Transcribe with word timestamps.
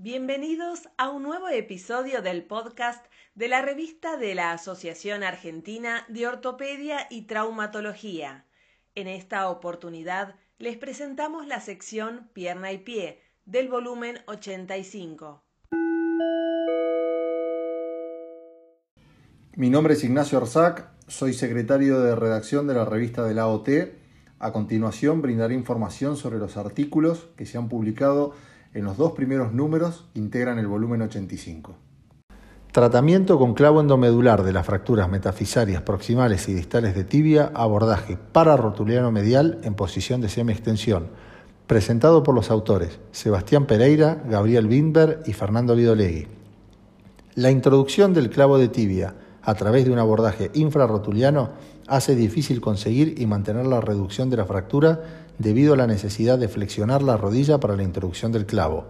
Bienvenidos 0.00 0.88
a 0.96 1.10
un 1.10 1.24
nuevo 1.24 1.48
episodio 1.48 2.22
del 2.22 2.44
podcast 2.44 3.04
de 3.34 3.48
la 3.48 3.62
revista 3.62 4.16
de 4.16 4.36
la 4.36 4.52
Asociación 4.52 5.24
Argentina 5.24 6.04
de 6.08 6.28
Ortopedia 6.28 7.08
y 7.10 7.22
Traumatología. 7.22 8.44
En 8.94 9.08
esta 9.08 9.50
oportunidad 9.50 10.36
les 10.60 10.76
presentamos 10.76 11.48
la 11.48 11.58
sección 11.58 12.30
Pierna 12.32 12.70
y 12.70 12.78
Pie 12.78 13.20
del 13.44 13.68
volumen 13.68 14.20
85. 14.28 15.42
Mi 19.56 19.68
nombre 19.68 19.94
es 19.94 20.04
Ignacio 20.04 20.38
Arzac, 20.38 20.92
soy 21.08 21.32
secretario 21.32 21.98
de 21.98 22.14
redacción 22.14 22.68
de 22.68 22.74
la 22.74 22.84
revista 22.84 23.24
de 23.24 23.34
la 23.34 23.42
AOT. 23.42 23.68
A 24.38 24.52
continuación 24.52 25.22
brindaré 25.22 25.54
información 25.54 26.16
sobre 26.16 26.38
los 26.38 26.56
artículos 26.56 27.26
que 27.36 27.46
se 27.46 27.58
han 27.58 27.68
publicado 27.68 28.36
en 28.74 28.84
los 28.84 28.96
dos 28.96 29.12
primeros 29.12 29.52
números 29.52 30.06
integran 30.14 30.58
el 30.58 30.66
volumen 30.66 31.02
85. 31.02 31.74
Tratamiento 32.72 33.38
con 33.38 33.54
clavo 33.54 33.80
endomedular 33.80 34.42
de 34.42 34.52
las 34.52 34.66
fracturas 34.66 35.08
metafisarias 35.08 35.82
proximales 35.82 36.48
y 36.48 36.54
distales 36.54 36.94
de 36.94 37.04
tibia, 37.04 37.50
abordaje 37.54 38.18
pararotuliano 38.32 39.10
medial 39.10 39.58
en 39.62 39.74
posición 39.74 40.20
de 40.20 40.28
semi-extensión, 40.28 41.08
presentado 41.66 42.22
por 42.22 42.34
los 42.34 42.50
autores 42.50 43.00
Sebastián 43.10 43.66
Pereira, 43.66 44.22
Gabriel 44.28 44.66
Windberg 44.66 45.22
y 45.26 45.32
Fernando 45.32 45.74
Vidolegui. 45.74 46.28
La 47.34 47.50
introducción 47.50 48.12
del 48.12 48.30
clavo 48.30 48.58
de 48.58 48.68
tibia 48.68 49.14
a 49.42 49.54
través 49.54 49.86
de 49.86 49.90
un 49.90 49.98
abordaje 49.98 50.50
infrarrotuliano 50.52 51.50
hace 51.86 52.14
difícil 52.14 52.60
conseguir 52.60 53.20
y 53.20 53.26
mantener 53.26 53.66
la 53.66 53.80
reducción 53.80 54.28
de 54.28 54.36
la 54.36 54.44
fractura 54.44 55.27
debido 55.38 55.74
a 55.74 55.76
la 55.76 55.86
necesidad 55.86 56.38
de 56.38 56.48
flexionar 56.48 57.02
la 57.02 57.16
rodilla 57.16 57.58
para 57.58 57.76
la 57.76 57.82
introducción 57.82 58.32
del 58.32 58.46
clavo. 58.46 58.86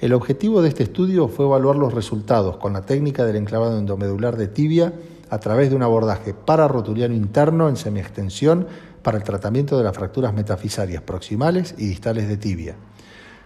El 0.00 0.14
objetivo 0.14 0.62
de 0.62 0.68
este 0.68 0.84
estudio 0.84 1.28
fue 1.28 1.44
evaluar 1.44 1.76
los 1.76 1.92
resultados 1.92 2.56
con 2.56 2.72
la 2.72 2.82
técnica 2.82 3.26
del 3.26 3.36
enclavado 3.36 3.78
endomedular 3.78 4.36
de 4.36 4.48
tibia 4.48 4.94
a 5.28 5.38
través 5.38 5.70
de 5.70 5.76
un 5.76 5.82
abordaje 5.82 6.32
pararotuliano 6.32 7.14
interno 7.14 7.68
en 7.68 7.76
semiextensión 7.76 8.66
para 9.02 9.18
el 9.18 9.24
tratamiento 9.24 9.76
de 9.76 9.84
las 9.84 9.94
fracturas 9.94 10.32
metafisarias 10.34 11.02
proximales 11.02 11.74
y 11.76 11.86
distales 11.86 12.28
de 12.28 12.36
tibia. 12.36 12.76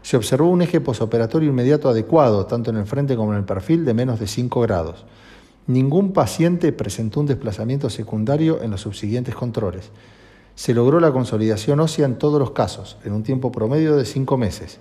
Se 0.03 0.17
observó 0.17 0.49
un 0.49 0.63
eje 0.63 0.81
posoperatorio 0.81 1.49
inmediato 1.49 1.89
adecuado, 1.89 2.47
tanto 2.47 2.71
en 2.71 2.77
el 2.77 2.87
frente 2.87 3.17
como 3.17 3.33
en 3.33 3.39
el 3.39 3.45
perfil, 3.45 3.85
de 3.85 3.95
menos 3.95 4.21
de 4.21 4.27
5 4.27 4.61
grados. 4.61 5.05
Ningún 5.67 6.13
paciente 6.13 6.73
presentó 6.73 7.21
un 7.21 7.27
desplazamiento 7.27 7.89
secundario 7.89 8.63
en 8.63 8.71
los 8.71 8.83
subsiguientes 8.83 9.35
controles. 9.35 9.91
Se 10.55 10.75
logró 10.75 11.01
la 11.01 11.13
consolidación 11.13 11.81
ósea 11.81 12.07
en 12.07 12.17
todos 12.17 12.39
los 12.39 12.53
casos, 12.53 12.97
en 13.05 13.13
un 13.13 13.23
tiempo 13.23 13.51
promedio 13.51 13.97
de 13.97 14.05
5 14.05 14.37
meses. 14.37 14.79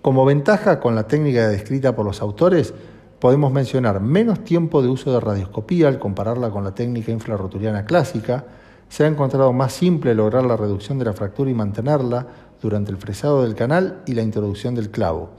Como 0.00 0.24
ventaja 0.24 0.80
con 0.80 0.94
la 0.94 1.06
técnica 1.06 1.48
descrita 1.48 1.94
por 1.94 2.06
los 2.06 2.20
autores, 2.20 2.74
podemos 3.18 3.52
mencionar 3.52 4.00
menos 4.00 4.44
tiempo 4.44 4.82
de 4.82 4.88
uso 4.88 5.12
de 5.12 5.20
radioscopía 5.20 5.88
al 5.88 5.98
compararla 5.98 6.50
con 6.50 6.64
la 6.64 6.74
técnica 6.74 7.10
infrarrotuliana 7.10 7.84
clásica, 7.84 8.44
se 8.88 9.04
ha 9.04 9.06
encontrado 9.06 9.52
más 9.52 9.72
simple 9.72 10.14
lograr 10.14 10.44
la 10.44 10.56
reducción 10.56 10.98
de 10.98 11.06
la 11.06 11.14
fractura 11.14 11.50
y 11.50 11.54
mantenerla 11.54 12.26
durante 12.60 12.90
el 12.90 12.96
fresado 12.96 13.42
del 13.42 13.54
canal 13.54 14.02
y 14.06 14.14
la 14.14 14.22
introducción 14.22 14.74
del 14.74 14.90
clavo. 14.90 15.30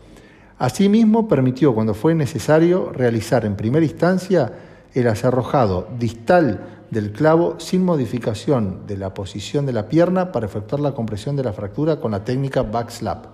Asimismo, 0.57 1.27
permitió, 1.27 1.73
cuando 1.73 1.93
fue 1.93 2.15
necesario, 2.15 2.91
realizar 2.91 3.45
en 3.45 3.55
primera 3.55 3.85
instancia 3.85 4.51
el 4.93 5.07
acerrojado 5.07 5.87
distal 5.99 6.74
del 6.95 7.11
clavo 7.11 7.55
sin 7.59 7.83
modificación 7.83 8.87
de 8.87 8.95
la 8.95 9.13
posición 9.13 9.65
de 9.65 9.73
la 9.73 9.89
pierna 9.89 10.31
para 10.31 10.45
efectuar 10.45 10.79
la 10.79 10.93
compresión 10.93 11.35
de 11.35 11.43
la 11.43 11.51
fractura 11.51 11.99
con 11.99 12.11
la 12.11 12.23
técnica 12.23 12.63
backslap. 12.63 13.25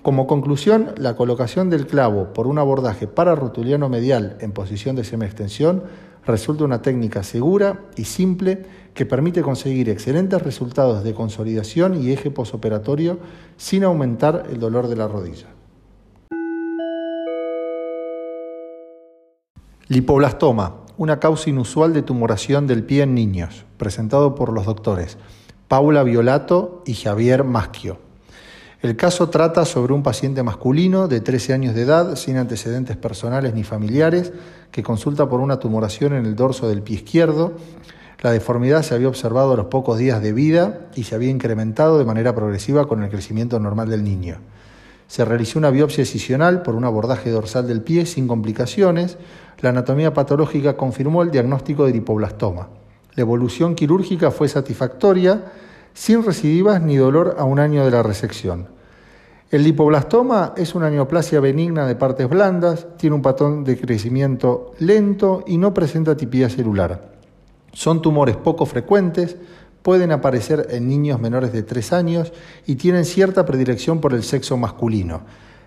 Como 0.00 0.26
conclusión, 0.26 0.94
la 0.96 1.14
colocación 1.14 1.68
del 1.68 1.86
clavo 1.86 2.32
por 2.32 2.46
un 2.46 2.58
abordaje 2.58 3.06
pararotuliano 3.06 3.90
medial 3.90 4.38
en 4.40 4.52
posición 4.52 4.96
de 4.96 5.04
semiextensión 5.04 5.82
resulta 6.24 6.64
una 6.64 6.80
técnica 6.80 7.22
segura 7.22 7.78
y 7.94 8.04
simple 8.04 8.64
que 8.94 9.04
permite 9.04 9.42
conseguir 9.42 9.90
excelentes 9.90 10.40
resultados 10.40 11.04
de 11.04 11.12
consolidación 11.12 12.02
y 12.02 12.10
eje 12.10 12.30
posoperatorio 12.30 13.18
sin 13.58 13.84
aumentar 13.84 14.46
el 14.50 14.60
dolor 14.60 14.88
de 14.88 14.96
la 14.96 15.08
rodilla. 15.08 15.48
Lipoblastoma, 19.88 20.87
una 20.98 21.20
causa 21.20 21.48
inusual 21.48 21.94
de 21.94 22.02
tumoración 22.02 22.66
del 22.66 22.82
pie 22.82 23.04
en 23.04 23.14
niños, 23.14 23.64
presentado 23.76 24.34
por 24.34 24.52
los 24.52 24.66
doctores 24.66 25.16
Paula 25.68 26.02
Violato 26.02 26.82
y 26.86 26.94
Javier 26.94 27.44
Maschio. 27.44 27.98
El 28.82 28.96
caso 28.96 29.28
trata 29.28 29.64
sobre 29.64 29.92
un 29.92 30.02
paciente 30.02 30.42
masculino 30.42 31.06
de 31.06 31.20
13 31.20 31.52
años 31.52 31.74
de 31.74 31.82
edad, 31.82 32.16
sin 32.16 32.36
antecedentes 32.36 32.96
personales 32.96 33.54
ni 33.54 33.62
familiares, 33.62 34.32
que 34.72 34.82
consulta 34.82 35.28
por 35.28 35.40
una 35.40 35.60
tumoración 35.60 36.14
en 36.14 36.26
el 36.26 36.34
dorso 36.34 36.68
del 36.68 36.82
pie 36.82 36.96
izquierdo. 36.96 37.52
La 38.20 38.32
deformidad 38.32 38.82
se 38.82 38.94
había 38.94 39.08
observado 39.08 39.52
a 39.52 39.56
los 39.56 39.66
pocos 39.66 39.98
días 39.98 40.20
de 40.20 40.32
vida 40.32 40.88
y 40.96 41.04
se 41.04 41.14
había 41.14 41.30
incrementado 41.30 41.98
de 41.98 42.04
manera 42.04 42.34
progresiva 42.34 42.88
con 42.88 43.04
el 43.04 43.10
crecimiento 43.10 43.60
normal 43.60 43.88
del 43.88 44.02
niño. 44.02 44.38
Se 45.08 45.24
realizó 45.24 45.58
una 45.58 45.70
biopsia 45.70 46.02
excisional 46.02 46.60
por 46.62 46.74
un 46.74 46.84
abordaje 46.84 47.30
dorsal 47.30 47.66
del 47.66 47.80
pie 47.80 48.04
sin 48.04 48.28
complicaciones. 48.28 49.16
La 49.60 49.70
anatomía 49.70 50.12
patológica 50.12 50.76
confirmó 50.76 51.22
el 51.22 51.30
diagnóstico 51.30 51.86
de 51.86 51.92
lipoblastoma. 51.92 52.68
La 53.14 53.22
evolución 53.22 53.74
quirúrgica 53.74 54.30
fue 54.30 54.48
satisfactoria, 54.48 55.46
sin 55.94 56.22
recidivas 56.22 56.82
ni 56.82 56.96
dolor 56.96 57.36
a 57.38 57.44
un 57.44 57.58
año 57.58 57.84
de 57.86 57.90
la 57.90 58.02
resección. 58.02 58.68
El 59.50 59.64
lipoblastoma 59.64 60.52
es 60.58 60.74
una 60.74 60.90
neoplasia 60.90 61.40
benigna 61.40 61.86
de 61.86 61.96
partes 61.96 62.28
blandas, 62.28 62.86
tiene 62.98 63.16
un 63.16 63.22
patrón 63.22 63.64
de 63.64 63.80
crecimiento 63.80 64.72
lento 64.78 65.42
y 65.46 65.56
no 65.56 65.72
presenta 65.72 66.18
tipía 66.18 66.50
celular. 66.50 67.12
Son 67.72 68.02
tumores 68.02 68.36
poco 68.36 68.66
frecuentes, 68.66 69.38
pueden 69.82 70.12
aparecer 70.12 70.68
en 70.70 70.88
niños 70.88 71.20
menores 71.20 71.52
de 71.52 71.62
3 71.62 71.92
años 71.92 72.32
y 72.66 72.76
tienen 72.76 73.04
cierta 73.04 73.46
predilección 73.46 74.00
por 74.00 74.14
el 74.14 74.22
sexo 74.22 74.56
masculino. 74.56 75.22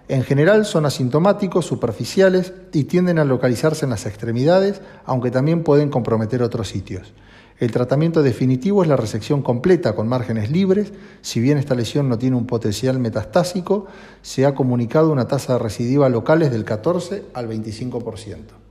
En 0.07 0.23
general 0.23 0.65
son 0.65 0.85
asintomáticos, 0.85 1.65
superficiales 1.65 2.53
y 2.73 2.83
tienden 2.83 3.19
a 3.19 3.25
localizarse 3.25 3.85
en 3.85 3.91
las 3.91 4.05
extremidades, 4.05 4.81
aunque 5.05 5.31
también 5.31 5.63
pueden 5.63 5.89
comprometer 5.89 6.43
otros 6.43 6.67
sitios. 6.67 7.13
El 7.59 7.71
tratamiento 7.71 8.23
definitivo 8.23 8.81
es 8.81 8.89
la 8.89 8.97
resección 8.97 9.43
completa 9.43 9.93
con 9.93 10.07
márgenes 10.07 10.49
libres. 10.49 10.93
Si 11.21 11.39
bien 11.39 11.59
esta 11.59 11.75
lesión 11.75 12.09
no 12.09 12.17
tiene 12.17 12.35
un 12.35 12.47
potencial 12.47 12.99
metastásico, 12.99 13.85
se 14.23 14.47
ha 14.47 14.55
comunicado 14.55 15.11
una 15.11 15.27
tasa 15.27 15.53
de 15.53 15.59
recidiva 15.59 16.09
locales 16.09 16.51
del 16.51 16.65
14 16.65 17.25
al 17.35 17.47
25%. 17.47 18.70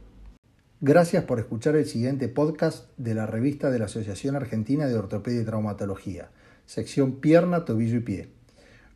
Gracias 0.82 1.24
por 1.24 1.38
escuchar 1.38 1.76
el 1.76 1.84
siguiente 1.84 2.28
podcast 2.28 2.88
de 2.96 3.14
la 3.14 3.26
revista 3.26 3.70
de 3.70 3.78
la 3.78 3.84
Asociación 3.84 4.34
Argentina 4.34 4.86
de 4.86 4.96
Ortopedia 4.96 5.42
y 5.42 5.44
Traumatología, 5.44 6.30
sección 6.64 7.20
pierna, 7.20 7.66
tobillo 7.66 7.98
y 7.98 8.00
pie. 8.00 8.28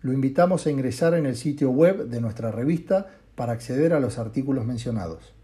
Lo 0.01 0.15
invitamos 0.15 0.67
a 0.67 0.71
ingresar 0.71 1.13
en 1.13 1.27
el 1.27 1.37
sitio 1.37 1.71
web 1.71 2.07
de 2.07 2.23
nuestra 2.23 2.51
revista 2.51 3.09
para 3.35 3.53
acceder 3.53 3.93
a 3.93 4.01
los 4.01 4.19
artículos 4.19 4.65
mencionados. 4.65 5.35